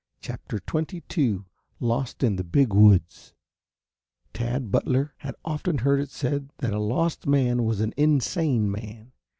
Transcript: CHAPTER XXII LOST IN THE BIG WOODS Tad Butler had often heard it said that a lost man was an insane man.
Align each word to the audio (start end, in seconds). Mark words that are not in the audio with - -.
CHAPTER 0.19 0.57
XXII 0.67 1.41
LOST 1.79 2.23
IN 2.23 2.35
THE 2.37 2.43
BIG 2.43 2.73
WOODS 2.73 3.35
Tad 4.33 4.71
Butler 4.71 5.13
had 5.17 5.35
often 5.45 5.77
heard 5.77 5.99
it 5.99 6.09
said 6.09 6.49
that 6.57 6.73
a 6.73 6.79
lost 6.79 7.27
man 7.27 7.65
was 7.65 7.81
an 7.81 7.93
insane 7.97 8.71
man. 8.71 9.11